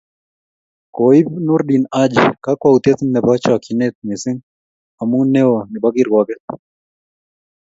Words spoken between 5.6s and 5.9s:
nebo